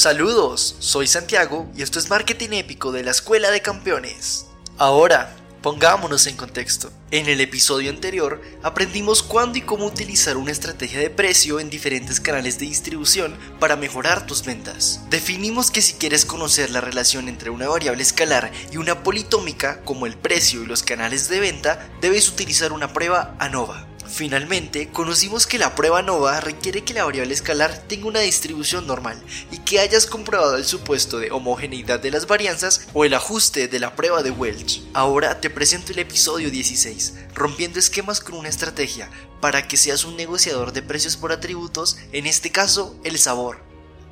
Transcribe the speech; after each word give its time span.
Saludos, 0.00 0.76
soy 0.78 1.06
Santiago 1.06 1.70
y 1.76 1.82
esto 1.82 1.98
es 1.98 2.08
Marketing 2.08 2.52
Épico 2.52 2.90
de 2.90 3.04
la 3.04 3.10
Escuela 3.10 3.50
de 3.50 3.60
Campeones. 3.60 4.46
Ahora, 4.78 5.36
pongámonos 5.60 6.26
en 6.26 6.38
contexto. 6.38 6.90
En 7.10 7.28
el 7.28 7.42
episodio 7.42 7.90
anterior 7.90 8.40
aprendimos 8.62 9.22
cuándo 9.22 9.58
y 9.58 9.60
cómo 9.60 9.84
utilizar 9.84 10.38
una 10.38 10.52
estrategia 10.52 11.00
de 11.00 11.10
precio 11.10 11.60
en 11.60 11.68
diferentes 11.68 12.18
canales 12.18 12.58
de 12.58 12.64
distribución 12.64 13.36
para 13.58 13.76
mejorar 13.76 14.26
tus 14.26 14.42
ventas. 14.42 15.02
Definimos 15.10 15.70
que 15.70 15.82
si 15.82 15.92
quieres 15.92 16.24
conocer 16.24 16.70
la 16.70 16.80
relación 16.80 17.28
entre 17.28 17.50
una 17.50 17.68
variable 17.68 18.02
escalar 18.02 18.50
y 18.72 18.78
una 18.78 19.02
politómica 19.02 19.82
como 19.82 20.06
el 20.06 20.16
precio 20.16 20.62
y 20.62 20.66
los 20.66 20.82
canales 20.82 21.28
de 21.28 21.40
venta, 21.40 21.90
debes 22.00 22.26
utilizar 22.30 22.72
una 22.72 22.94
prueba 22.94 23.36
ANOVA. 23.38 23.89
Finalmente, 24.10 24.88
conocimos 24.90 25.46
que 25.46 25.58
la 25.58 25.76
prueba 25.76 26.02
NOVA 26.02 26.40
requiere 26.40 26.82
que 26.82 26.94
la 26.94 27.04
variable 27.04 27.32
escalar 27.32 27.84
tenga 27.86 28.08
una 28.08 28.20
distribución 28.20 28.86
normal 28.86 29.22
y 29.52 29.58
que 29.58 29.78
hayas 29.78 30.04
comprobado 30.04 30.56
el 30.56 30.64
supuesto 30.64 31.18
de 31.18 31.30
homogeneidad 31.30 32.00
de 32.00 32.10
las 32.10 32.26
varianzas 32.26 32.88
o 32.92 33.04
el 33.04 33.14
ajuste 33.14 33.68
de 33.68 33.78
la 33.78 33.94
prueba 33.94 34.22
de 34.22 34.32
Welch. 34.32 34.82
Ahora 34.94 35.40
te 35.40 35.48
presento 35.48 35.92
el 35.92 36.00
episodio 36.00 36.50
16, 36.50 37.14
rompiendo 37.34 37.78
esquemas 37.78 38.20
con 38.20 38.34
una 38.34 38.48
estrategia 38.48 39.08
para 39.40 39.68
que 39.68 39.76
seas 39.76 40.04
un 40.04 40.16
negociador 40.16 40.72
de 40.72 40.82
precios 40.82 41.16
por 41.16 41.30
atributos, 41.30 41.96
en 42.12 42.26
este 42.26 42.50
caso 42.50 42.96
el 43.04 43.18
sabor. 43.18 43.62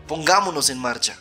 Pongámonos 0.07 0.71
en 0.71 0.79
marcha. 0.79 1.19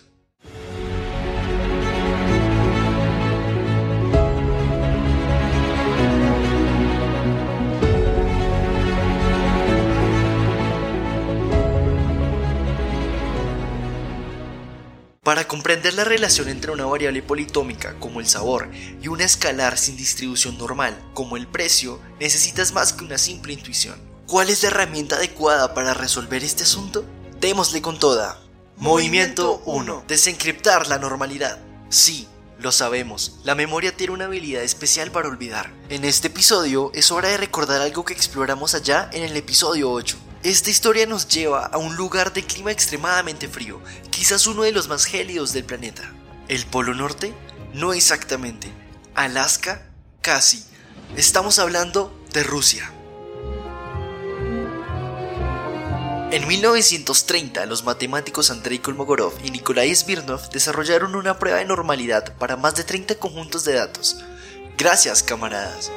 Para 15.28 15.46
comprender 15.46 15.94
la 15.94 16.06
relación 16.06 16.48
entre 16.48 16.72
una 16.72 16.86
variable 16.86 17.22
politómica 17.22 18.00
como 18.00 18.22
el 18.22 18.28
sabor 18.28 18.72
y 19.02 19.10
una 19.10 19.26
escalar 19.26 19.78
sin 19.78 19.98
distribución 19.98 20.58
normal 20.58 20.98
como 21.14 21.36
el 21.36 21.48
precio, 21.48 22.00
necesitas 22.18 22.72
más 22.72 22.94
que 22.94 23.04
una 23.04 23.18
simple 23.18 23.52
intuición. 23.52 24.00
¿Cuál 24.26 24.50
es 24.50 24.64
la 24.64 24.70
herramienta 24.70 25.18
adecuada 25.18 25.74
para 25.74 25.94
resolver 25.94 26.46
este 26.46 26.64
asunto? 26.64 27.04
Démosle 27.42 27.82
con 27.82 28.00
toda. 28.00 28.40
Movimiento 28.78 29.62
1. 29.66 30.06
Desencriptar 30.08 30.88
la 30.88 30.98
normalidad. 30.98 31.60
Sí, 31.90 32.30
lo 32.58 32.72
sabemos, 32.72 33.42
la 33.44 33.54
memoria 33.54 33.98
tiene 33.98 34.14
una 34.14 34.26
habilidad 34.28 34.64
especial 34.64 35.12
para 35.12 35.28
olvidar. 35.28 35.74
En 35.90 36.06
este 36.06 36.28
episodio 36.28 36.90
es 36.94 37.12
hora 37.12 37.28
de 37.28 37.36
recordar 37.36 37.82
algo 37.82 38.06
que 38.06 38.14
exploramos 38.14 38.76
allá 38.76 39.10
en 39.12 39.24
el 39.24 39.36
episodio 39.36 39.92
8. 39.92 40.18
Esta 40.44 40.70
historia 40.70 41.08
nos 41.08 41.28
lleva 41.28 41.66
a 41.66 41.78
un 41.78 41.96
lugar 41.96 42.32
de 42.32 42.44
clima 42.44 42.72
extremadamente 42.72 43.48
frío, 43.48 43.82
quizás 44.12 44.46
uno 44.46 44.64
de 44.64 44.72
los 44.72 44.88
más 44.88 45.06
gélidos 45.06 45.52
del 45.52 45.64
planeta. 45.64 46.14
¿El 46.48 46.66
Polo 46.66 46.94
Norte? 46.94 47.34
No 47.74 47.92
exactamente. 47.92 48.72
¿Alaska? 49.16 49.90
Casi. 50.22 50.64
Estamos 51.16 51.58
hablando 51.58 52.16
de 52.34 52.44
Rusia. 52.44 52.92
En 56.30 56.48
1930, 56.48 57.66
los 57.66 57.84
matemáticos 57.84 58.52
Andrei 58.52 58.80
Kolmogorov 58.80 59.34
y 59.44 59.50
Nikolai 59.50 59.96
Smirnov 59.96 60.50
desarrollaron 60.52 61.16
una 61.16 61.40
prueba 61.40 61.58
de 61.58 61.66
normalidad 61.66 62.36
para 62.38 62.58
más 62.58 62.76
de 62.76 62.84
30 62.84 63.16
conjuntos 63.16 63.66
de 63.66 63.74
datos. 63.74 64.18
Gracias, 64.78 65.24
camaradas. 65.24 65.90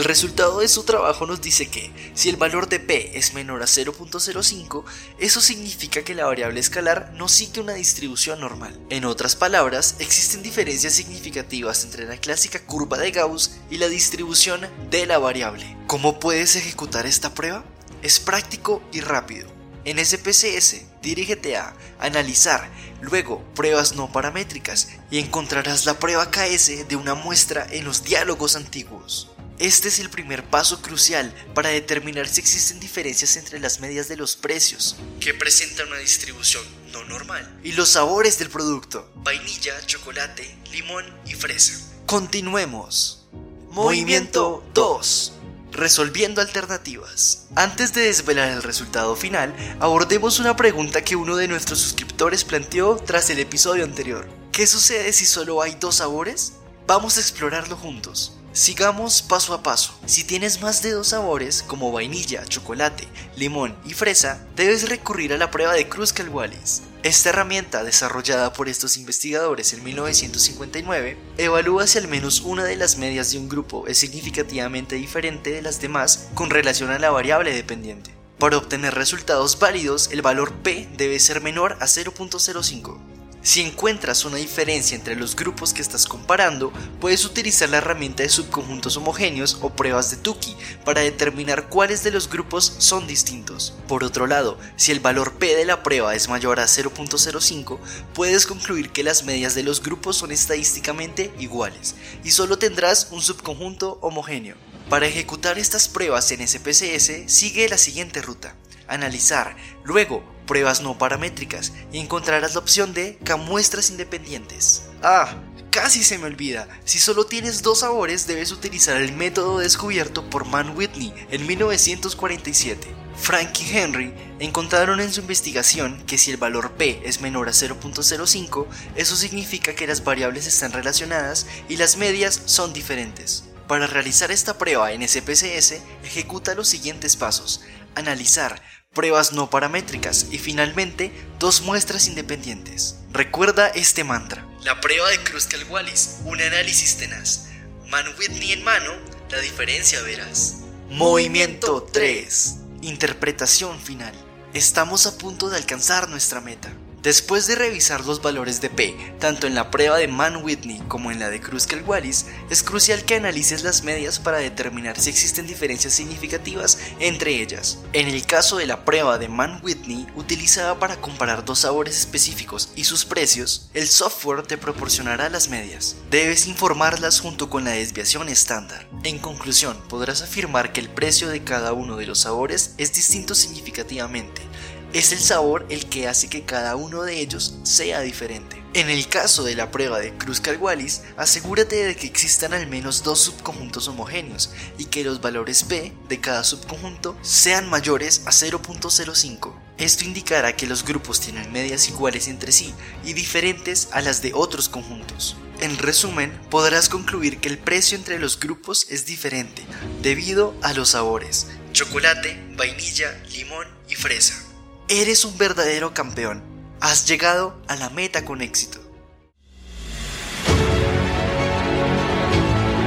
El 0.00 0.04
resultado 0.04 0.60
de 0.60 0.68
su 0.68 0.84
trabajo 0.84 1.26
nos 1.26 1.42
dice 1.42 1.68
que 1.68 1.92
si 2.14 2.30
el 2.30 2.36
valor 2.36 2.70
de 2.70 2.80
p 2.80 3.18
es 3.18 3.34
menor 3.34 3.62
a 3.62 3.66
0.05, 3.66 4.84
eso 5.18 5.42
significa 5.42 6.02
que 6.02 6.14
la 6.14 6.24
variable 6.24 6.58
escalar 6.58 7.12
no 7.16 7.28
sigue 7.28 7.60
una 7.60 7.74
distribución 7.74 8.40
normal. 8.40 8.80
En 8.88 9.04
otras 9.04 9.36
palabras, 9.36 9.96
existen 9.98 10.42
diferencias 10.42 10.94
significativas 10.94 11.84
entre 11.84 12.06
la 12.06 12.16
clásica 12.16 12.64
curva 12.64 12.96
de 12.96 13.10
Gauss 13.10 13.58
y 13.68 13.76
la 13.76 13.90
distribución 13.90 14.66
de 14.88 15.04
la 15.04 15.18
variable. 15.18 15.76
¿Cómo 15.86 16.18
puedes 16.18 16.56
ejecutar 16.56 17.04
esta 17.04 17.34
prueba? 17.34 17.62
Es 18.00 18.20
práctico 18.20 18.82
y 18.94 19.02
rápido. 19.02 19.48
En 19.84 20.02
SPSS, 20.02 20.80
dirígete 21.02 21.58
a 21.58 21.74
Analizar, 21.98 22.70
luego 23.02 23.44
Pruebas 23.54 23.94
no 23.96 24.10
paramétricas 24.10 24.88
y 25.10 25.18
encontrarás 25.18 25.84
la 25.84 25.98
prueba 25.98 26.30
KS 26.30 26.88
de 26.88 26.96
una 26.96 27.12
muestra 27.12 27.66
en 27.70 27.84
los 27.84 28.02
diálogos 28.02 28.56
antiguos. 28.56 29.30
Este 29.60 29.88
es 29.88 29.98
el 29.98 30.08
primer 30.08 30.42
paso 30.42 30.80
crucial 30.80 31.34
para 31.52 31.68
determinar 31.68 32.26
si 32.26 32.40
existen 32.40 32.80
diferencias 32.80 33.36
entre 33.36 33.60
las 33.60 33.78
medias 33.80 34.08
de 34.08 34.16
los 34.16 34.34
precios, 34.34 34.96
que 35.20 35.34
presentan 35.34 35.88
una 35.88 35.98
distribución 35.98 36.64
no 36.92 37.04
normal, 37.04 37.60
y 37.62 37.72
los 37.72 37.90
sabores 37.90 38.38
del 38.38 38.48
producto, 38.48 39.12
vainilla, 39.16 39.74
chocolate, 39.84 40.56
limón 40.72 41.04
y 41.26 41.34
fresa. 41.34 41.78
Continuemos. 42.06 43.26
Movimiento 43.68 44.64
2. 44.72 45.32
Resolviendo 45.72 46.40
alternativas. 46.40 47.48
Antes 47.54 47.92
de 47.92 48.00
desvelar 48.00 48.48
el 48.48 48.62
resultado 48.62 49.14
final, 49.14 49.54
abordemos 49.78 50.38
una 50.38 50.56
pregunta 50.56 51.04
que 51.04 51.16
uno 51.16 51.36
de 51.36 51.48
nuestros 51.48 51.80
suscriptores 51.80 52.44
planteó 52.44 52.96
tras 52.96 53.28
el 53.28 53.38
episodio 53.40 53.84
anterior. 53.84 54.26
¿Qué 54.52 54.66
sucede 54.66 55.12
si 55.12 55.26
solo 55.26 55.60
hay 55.60 55.74
dos 55.78 55.96
sabores? 55.96 56.54
Vamos 56.86 57.18
a 57.18 57.20
explorarlo 57.20 57.76
juntos. 57.76 58.39
Sigamos 58.52 59.22
paso 59.22 59.54
a 59.54 59.62
paso. 59.62 59.96
Si 60.06 60.24
tienes 60.24 60.60
más 60.60 60.82
de 60.82 60.90
dos 60.90 61.08
sabores, 61.08 61.62
como 61.62 61.92
vainilla, 61.92 62.44
chocolate, 62.46 63.06
limón 63.36 63.76
y 63.84 63.94
fresa, 63.94 64.44
debes 64.56 64.88
recurrir 64.88 65.32
a 65.32 65.38
la 65.38 65.52
prueba 65.52 65.72
de 65.74 65.88
Kruskal-Wallis. 65.88 66.82
Esta 67.04 67.28
herramienta, 67.28 67.84
desarrollada 67.84 68.52
por 68.52 68.68
estos 68.68 68.96
investigadores 68.96 69.72
en 69.72 69.84
1959, 69.84 71.16
evalúa 71.38 71.86
si 71.86 71.98
al 71.98 72.08
menos 72.08 72.40
una 72.40 72.64
de 72.64 72.74
las 72.74 72.96
medias 72.98 73.30
de 73.30 73.38
un 73.38 73.48
grupo 73.48 73.86
es 73.86 73.98
significativamente 73.98 74.96
diferente 74.96 75.52
de 75.52 75.62
las 75.62 75.80
demás 75.80 76.28
con 76.34 76.50
relación 76.50 76.90
a 76.90 76.98
la 76.98 77.10
variable 77.10 77.54
dependiente. 77.54 78.10
Para 78.40 78.58
obtener 78.58 78.94
resultados 78.94 79.60
válidos, 79.60 80.08
el 80.10 80.22
valor 80.22 80.54
P 80.54 80.88
debe 80.96 81.20
ser 81.20 81.40
menor 81.40 81.76
a 81.80 81.84
0.05. 81.84 83.09
Si 83.42 83.62
encuentras 83.62 84.26
una 84.26 84.36
diferencia 84.36 84.94
entre 84.94 85.16
los 85.16 85.34
grupos 85.34 85.72
que 85.72 85.80
estás 85.80 86.06
comparando, 86.06 86.74
puedes 87.00 87.24
utilizar 87.24 87.70
la 87.70 87.78
herramienta 87.78 88.22
de 88.22 88.28
subconjuntos 88.28 88.98
homogéneos 88.98 89.56
o 89.62 89.70
pruebas 89.70 90.10
de 90.10 90.18
Tukey 90.18 90.54
para 90.84 91.00
determinar 91.00 91.70
cuáles 91.70 92.04
de 92.04 92.10
los 92.10 92.28
grupos 92.28 92.74
son 92.78 93.06
distintos. 93.06 93.72
Por 93.88 94.04
otro 94.04 94.26
lado, 94.26 94.58
si 94.76 94.92
el 94.92 95.00
valor 95.00 95.38
P 95.38 95.56
de 95.56 95.64
la 95.64 95.82
prueba 95.82 96.14
es 96.14 96.28
mayor 96.28 96.60
a 96.60 96.64
0.05, 96.64 97.78
puedes 98.12 98.46
concluir 98.46 98.90
que 98.90 99.04
las 99.04 99.24
medias 99.24 99.54
de 99.54 99.62
los 99.62 99.82
grupos 99.82 100.18
son 100.18 100.32
estadísticamente 100.32 101.32
iguales 101.38 101.94
y 102.22 102.32
solo 102.32 102.58
tendrás 102.58 103.08
un 103.10 103.22
subconjunto 103.22 103.98
homogéneo. 104.02 104.56
Para 104.90 105.06
ejecutar 105.06 105.58
estas 105.58 105.88
pruebas 105.88 106.30
en 106.32 106.46
SPSS, 106.46 107.32
sigue 107.32 107.70
la 107.70 107.78
siguiente 107.78 108.20
ruta. 108.20 108.54
Analizar, 108.86 109.56
luego 109.84 110.24
pruebas 110.50 110.82
no 110.82 110.98
paramétricas 110.98 111.72
y 111.92 112.00
encontrarás 112.00 112.54
la 112.54 112.58
opción 112.58 112.92
de 112.92 113.16
K-muestras 113.22 113.88
independientes. 113.90 114.82
Ah, 115.00 115.36
casi 115.70 116.02
se 116.02 116.18
me 116.18 116.26
olvida, 116.26 116.66
si 116.84 116.98
solo 116.98 117.24
tienes 117.24 117.62
dos 117.62 117.78
sabores 117.78 118.26
debes 118.26 118.50
utilizar 118.50 119.00
el 119.00 119.12
método 119.12 119.60
descubierto 119.60 120.28
por 120.28 120.46
Man 120.46 120.76
Whitney 120.76 121.14
en 121.30 121.46
1947. 121.46 122.88
Frank 123.14 123.60
y 123.60 123.76
Henry 123.76 124.12
encontraron 124.40 124.98
en 124.98 125.12
su 125.12 125.20
investigación 125.20 126.02
que 126.04 126.18
si 126.18 126.32
el 126.32 126.36
valor 126.36 126.72
P 126.72 127.00
es 127.04 127.20
menor 127.20 127.48
a 127.48 127.52
0.05, 127.52 128.66
eso 128.96 129.14
significa 129.14 129.76
que 129.76 129.86
las 129.86 130.02
variables 130.02 130.48
están 130.48 130.72
relacionadas 130.72 131.46
y 131.68 131.76
las 131.76 131.96
medias 131.96 132.42
son 132.46 132.72
diferentes. 132.72 133.44
Para 133.70 133.86
realizar 133.86 134.32
esta 134.32 134.58
prueba 134.58 134.90
en 134.90 135.06
SPSS, 135.06 135.74
ejecuta 136.02 136.56
los 136.56 136.66
siguientes 136.66 137.14
pasos. 137.14 137.60
Analizar, 137.94 138.62
pruebas 138.92 139.32
no 139.32 139.50
paramétricas 139.50 140.26
y 140.30 140.38
finalmente 140.38 141.12
dos 141.38 141.62
muestras 141.62 142.06
independientes. 142.08 142.96
Recuerda 143.12 143.68
este 143.68 144.04
mantra. 144.04 144.46
La 144.62 144.80
prueba 144.80 145.08
de 145.10 145.22
Kruskal-Wallis, 145.24 146.18
un 146.24 146.40
análisis 146.40 146.96
tenaz. 146.96 147.48
Man 147.88 148.06
Whitney 148.18 148.52
en 148.52 148.62
mano, 148.62 148.92
la 149.30 149.40
diferencia 149.40 150.00
verás. 150.02 150.58
Movimiento 150.90 151.82
3. 151.82 152.56
Interpretación 152.82 153.80
final. 153.80 154.14
Estamos 154.52 155.06
a 155.06 155.16
punto 155.16 155.48
de 155.48 155.56
alcanzar 155.56 156.08
nuestra 156.08 156.40
meta. 156.40 156.72
Después 157.02 157.46
de 157.46 157.54
revisar 157.54 158.04
los 158.04 158.20
valores 158.20 158.60
de 158.60 158.68
P, 158.68 158.94
tanto 159.18 159.46
en 159.46 159.54
la 159.54 159.70
prueba 159.70 159.96
de 159.96 160.06
Mann-Whitney 160.06 160.82
como 160.86 161.10
en 161.10 161.18
la 161.18 161.30
de 161.30 161.40
Kruskal-Wallis, 161.40 162.26
es 162.50 162.62
crucial 162.62 163.06
que 163.06 163.14
analices 163.14 163.62
las 163.62 163.84
medias 163.84 164.18
para 164.18 164.36
determinar 164.36 165.00
si 165.00 165.08
existen 165.08 165.46
diferencias 165.46 165.94
significativas 165.94 166.78
entre 166.98 167.40
ellas. 167.40 167.78
En 167.94 168.06
el 168.06 168.26
caso 168.26 168.58
de 168.58 168.66
la 168.66 168.84
prueba 168.84 169.16
de 169.16 169.28
Mann-Whitney, 169.28 170.08
utilizada 170.14 170.78
para 170.78 171.00
comparar 171.00 171.42
dos 171.42 171.60
sabores 171.60 171.96
específicos 171.96 172.68
y 172.76 172.84
sus 172.84 173.06
precios, 173.06 173.70
el 173.72 173.88
software 173.88 174.42
te 174.42 174.58
proporcionará 174.58 175.30
las 175.30 175.48
medias. 175.48 175.96
Debes 176.10 176.46
informarlas 176.48 177.20
junto 177.20 177.48
con 177.48 177.64
la 177.64 177.70
desviación 177.70 178.28
estándar. 178.28 178.86
En 179.04 179.18
conclusión, 179.18 179.78
podrás 179.88 180.20
afirmar 180.20 180.74
que 180.74 180.80
el 180.80 180.90
precio 180.90 181.30
de 181.30 181.44
cada 181.44 181.72
uno 181.72 181.96
de 181.96 182.04
los 182.04 182.20
sabores 182.20 182.74
es 182.76 182.92
distinto 182.92 183.34
significativamente 183.34 184.49
es 184.92 185.12
el 185.12 185.20
sabor 185.20 185.66
el 185.70 185.86
que 185.88 186.08
hace 186.08 186.28
que 186.28 186.44
cada 186.44 186.76
uno 186.76 187.02
de 187.02 187.20
ellos 187.20 187.56
sea 187.62 188.00
diferente. 188.00 188.60
En 188.72 188.88
el 188.88 189.08
caso 189.08 189.42
de 189.42 189.56
la 189.56 189.70
prueba 189.70 189.98
de 189.98 190.16
Kruskal-Wallis, 190.16 191.02
asegúrate 191.16 191.84
de 191.84 191.96
que 191.96 192.06
existan 192.06 192.54
al 192.54 192.68
menos 192.68 193.02
dos 193.02 193.20
subconjuntos 193.20 193.88
homogéneos 193.88 194.50
y 194.78 194.84
que 194.84 195.02
los 195.02 195.20
valores 195.20 195.64
P 195.64 195.92
de 196.08 196.20
cada 196.20 196.44
subconjunto 196.44 197.16
sean 197.20 197.68
mayores 197.68 198.22
a 198.26 198.30
0.05. 198.30 199.54
Esto 199.78 200.04
indicará 200.04 200.54
que 200.54 200.66
los 200.66 200.84
grupos 200.84 201.20
tienen 201.20 201.52
medias 201.52 201.88
iguales 201.88 202.28
entre 202.28 202.52
sí 202.52 202.74
y 203.04 203.12
diferentes 203.12 203.88
a 203.92 204.00
las 204.02 204.22
de 204.22 204.32
otros 204.34 204.68
conjuntos. 204.68 205.36
En 205.60 205.76
resumen, 205.78 206.30
podrás 206.48 206.88
concluir 206.88 207.38
que 207.38 207.48
el 207.48 207.58
precio 207.58 207.96
entre 207.98 208.18
los 208.18 208.38
grupos 208.38 208.86
es 208.88 209.04
diferente 209.04 209.64
debido 210.00 210.54
a 210.62 210.72
los 210.74 210.90
sabores, 210.90 211.48
chocolate, 211.72 212.40
vainilla, 212.56 213.20
limón 213.32 213.66
y 213.88 213.94
fresa. 213.94 214.49
Eres 214.92 215.24
un 215.24 215.38
verdadero 215.38 215.94
campeón. 215.94 216.42
Has 216.80 217.06
llegado 217.06 217.56
a 217.68 217.76
la 217.76 217.90
meta 217.90 218.24
con 218.24 218.42
éxito. 218.42 218.80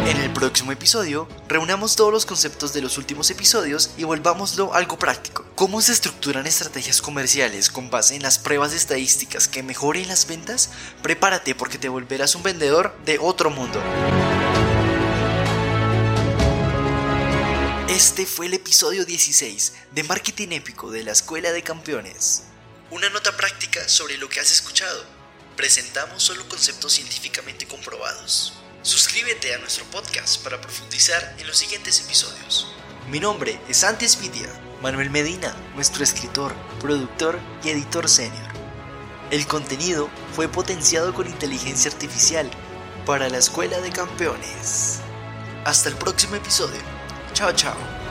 En 0.06 0.18
el 0.18 0.30
próximo 0.34 0.74
episodio, 0.74 1.30
reunamos 1.48 1.96
todos 1.96 2.12
los 2.12 2.26
conceptos 2.26 2.74
de 2.74 2.82
los 2.82 2.98
últimos 2.98 3.32
episodios 3.32 3.92
y 3.98 4.04
volvámoslo 4.04 4.74
algo 4.74 5.00
práctico. 5.00 5.46
¿Cómo 5.56 5.80
se 5.82 5.94
estructuran 5.94 6.46
estrategias 6.46 7.02
comerciales 7.02 7.70
con 7.70 7.90
base 7.90 8.18
en 8.18 8.24
las 8.24 8.38
pruebas 8.38 8.74
estadísticas 8.74 9.48
que 9.48 9.64
mejoren 9.64 10.10
las 10.10 10.28
ventas? 10.28 10.72
Prepárate 11.02 11.56
porque 11.56 11.78
te 11.78 11.88
volverás 11.88 12.36
un 12.36 12.44
vendedor 12.44 12.94
de 13.06 13.18
otro 13.18 13.50
mundo. 13.50 13.82
Este 17.94 18.26
fue 18.26 18.48
el 18.48 18.56
episodio 18.56 19.06
16 19.06 19.74
de 19.92 20.04
Marketing 20.04 20.48
Épico 20.50 20.90
de 20.90 21.04
la 21.04 21.12
Escuela 21.12 21.52
de 21.52 21.62
Campeones. 21.62 22.42
Una 22.90 23.08
nota 23.12 23.38
práctica 23.38 23.88
sobre 23.88 24.18
lo 24.18 24.28
que 24.30 24.40
has 24.40 24.52
escuchado. 24.52 25.06
Presentamos 25.56 26.24
solo 26.24 26.50
conceptos 26.50 26.94
científicamente 26.94 27.68
comprobados. 27.68 28.54
Suscríbete 28.82 29.54
a 29.54 29.60
nuestro 29.60 29.86
podcast 29.92 30.44
para 30.44 30.60
profundizar 30.60 31.36
en 31.38 31.46
los 31.46 31.56
siguientes 31.56 32.00
episodios. 32.00 32.74
Mi 33.12 33.20
nombre 33.20 33.60
es 33.70 33.78
Santi 33.78 34.06
Espidia, 34.06 34.50
Manuel 34.82 35.12
Medina, 35.12 35.56
nuestro 35.76 36.04
escritor, 36.04 36.52
productor 36.82 37.40
y 37.64 37.70
editor 37.70 38.10
senior. 38.10 38.52
El 39.30 39.46
contenido 39.46 40.10
fue 40.36 40.48
potenciado 40.48 41.14
con 41.14 41.28
inteligencia 41.28 41.92
artificial 41.92 42.50
para 43.06 43.30
la 43.30 43.38
Escuela 43.38 43.80
de 43.82 43.92
Campeones. 43.92 44.98
Hasta 45.64 45.90
el 45.90 45.96
próximo 45.96 46.36
episodio. 46.38 47.03
Chao, 47.34 47.52
chao. 47.52 48.03